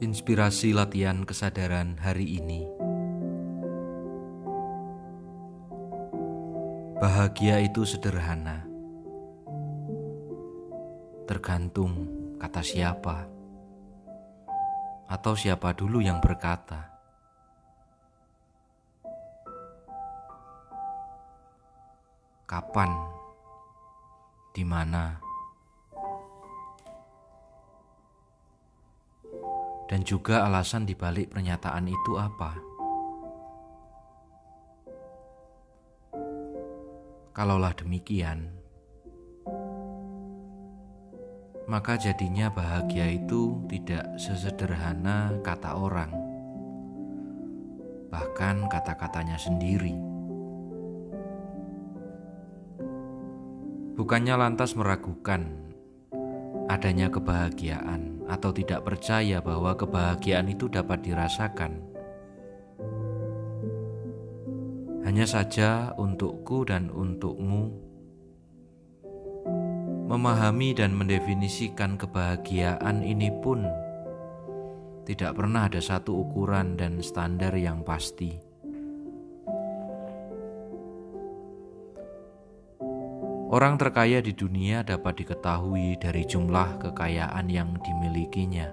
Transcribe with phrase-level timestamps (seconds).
[0.00, 2.64] Inspirasi latihan kesadaran hari ini.
[6.96, 8.64] Bahagia itu sederhana,
[11.28, 12.08] tergantung
[12.40, 13.28] kata siapa,
[15.04, 16.96] atau siapa dulu yang berkata.
[22.48, 22.88] Kapan,
[24.56, 25.20] di mana,
[29.90, 32.54] dan juga alasan dibalik pernyataan itu apa.
[37.34, 38.54] Kalaulah demikian,
[41.66, 46.14] maka jadinya bahagia itu tidak sesederhana kata orang,
[48.14, 49.98] bahkan kata-katanya sendiri.
[53.98, 55.50] Bukannya lantas meragukan
[56.70, 61.82] adanya kebahagiaan atau tidak percaya bahwa kebahagiaan itu dapat dirasakan.
[65.02, 67.74] Hanya saja untukku dan untukmu
[70.06, 73.66] memahami dan mendefinisikan kebahagiaan ini pun
[75.06, 78.49] tidak pernah ada satu ukuran dan standar yang pasti.
[83.50, 88.70] Orang terkaya di dunia dapat diketahui dari jumlah kekayaan yang dimilikinya,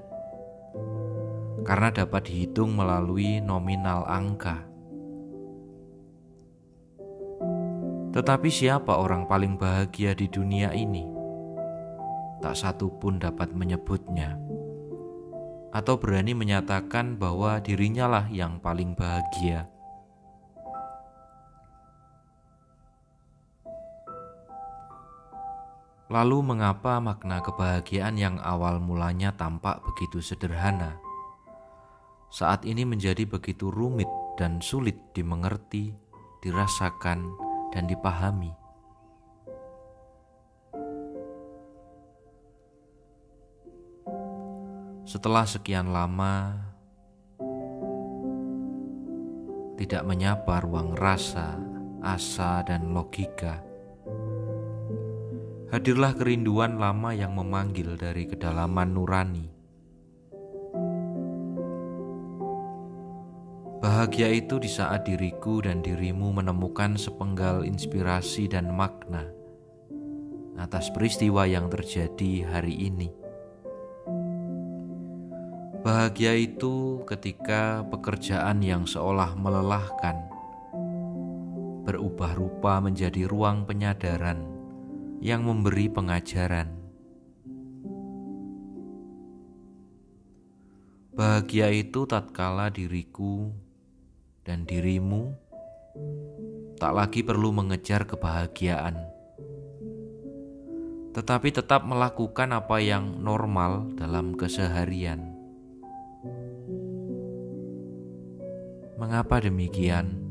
[1.66, 4.70] karena dapat dihitung melalui nominal angka.
[8.14, 11.10] Tetapi, siapa orang paling bahagia di dunia ini?
[12.46, 14.38] Tak satu pun dapat menyebutnya,
[15.74, 19.66] atau berani menyatakan bahwa dirinya lah yang paling bahagia.
[26.08, 31.04] Lalu, mengapa makna kebahagiaan yang awal mulanya tampak begitu sederhana
[32.28, 35.96] saat ini menjadi begitu rumit dan sulit dimengerti,
[36.44, 37.24] dirasakan,
[37.72, 38.52] dan dipahami?
[45.08, 46.52] Setelah sekian lama
[49.80, 51.56] tidak menyapa ruang rasa,
[52.04, 53.64] asa, dan logika
[55.68, 59.48] hadirlah kerinduan lama yang memanggil dari kedalaman nurani.
[63.78, 69.28] Bahagia itu di saat diriku dan dirimu menemukan sepenggal inspirasi dan makna
[70.58, 73.14] atas peristiwa yang terjadi hari ini.
[75.86, 80.26] Bahagia itu ketika pekerjaan yang seolah melelahkan
[81.86, 84.57] berubah rupa menjadi ruang penyadaran
[85.18, 86.70] yang memberi pengajaran.
[91.18, 93.50] Bahagia itu tatkala diriku
[94.46, 95.34] dan dirimu
[96.78, 99.02] tak lagi perlu mengejar kebahagiaan,
[101.18, 105.34] tetapi tetap melakukan apa yang normal dalam keseharian.
[109.02, 110.27] Mengapa demikian?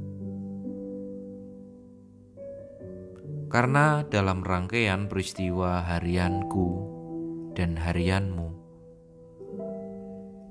[3.57, 6.69] Karena dalam rangkaian peristiwa harianku
[7.57, 8.53] dan harianmu,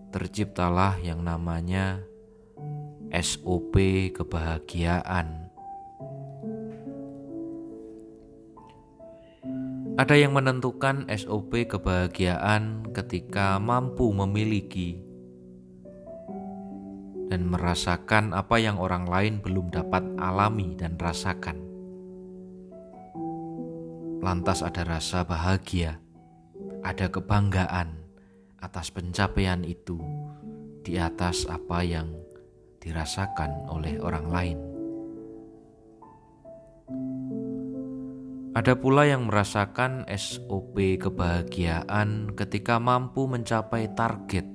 [0.09, 2.01] terciptalah yang namanya
[3.13, 3.77] SOP
[4.09, 5.53] kebahagiaan.
[10.01, 14.97] Ada yang menentukan SOP kebahagiaan ketika mampu memiliki
[17.29, 21.64] dan merasakan apa yang orang lain belum dapat alami dan rasakan
[24.25, 26.01] lantas ada rasa bahagia,
[26.81, 27.93] ada kebanggaan
[28.57, 30.01] atas pencapaian itu
[30.81, 32.09] di atas apa yang
[32.81, 34.59] dirasakan oleh orang lain.
[38.57, 44.49] Ada pula yang merasakan SOP kebahagiaan ketika mampu mencapai target,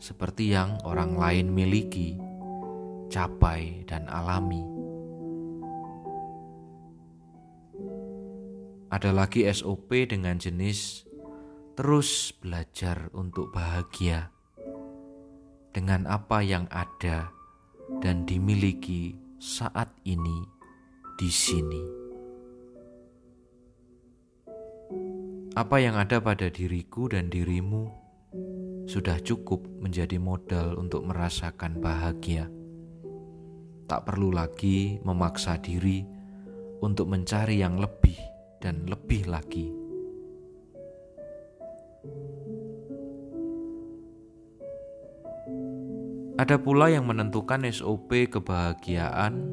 [0.00, 2.16] seperti yang orang lain miliki,
[3.12, 4.64] capai, dan alami.
[8.90, 11.06] Ada lagi SOP dengan jenis
[11.78, 14.34] terus belajar untuk bahagia
[15.70, 17.30] dengan apa yang ada
[18.02, 20.42] dan dimiliki saat ini
[21.22, 21.82] di sini.
[25.54, 27.86] Apa yang ada pada diriku dan dirimu
[28.90, 32.50] sudah cukup menjadi modal untuk merasakan bahagia.
[33.86, 36.02] Tak perlu lagi memaksa diri
[36.82, 38.29] untuk mencari yang lebih
[38.60, 39.72] dan lebih lagi.
[46.40, 49.44] Ada pula yang menentukan SOP kebahagiaan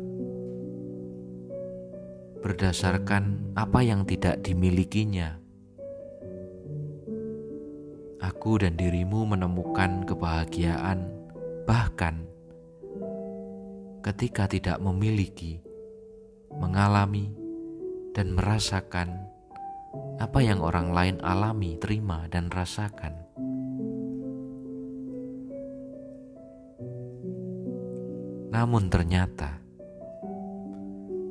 [2.40, 5.36] berdasarkan apa yang tidak dimilikinya.
[8.24, 11.12] Aku dan dirimu menemukan kebahagiaan,
[11.68, 12.24] bahkan
[14.00, 15.60] ketika tidak memiliki,
[16.56, 17.36] mengalami,
[18.18, 19.30] dan merasakan
[20.18, 23.14] apa yang orang lain alami, terima, dan rasakan.
[28.50, 29.62] Namun ternyata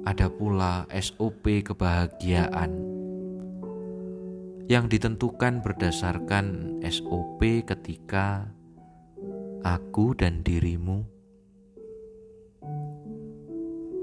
[0.07, 2.71] ada pula SOP kebahagiaan
[4.71, 8.47] yang ditentukan berdasarkan SOP ketika
[9.67, 11.03] aku dan dirimu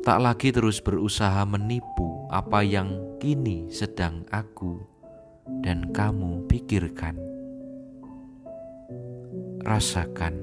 [0.03, 4.81] tak lagi terus berusaha menipu apa yang kini sedang aku
[5.61, 7.13] dan kamu pikirkan,
[9.61, 10.41] rasakan,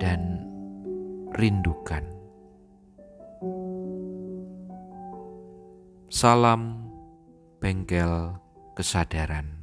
[0.00, 0.40] dan
[1.36, 2.08] rindukan.
[6.08, 6.80] Salam
[7.60, 8.40] bengkel
[8.72, 9.59] kesadaran.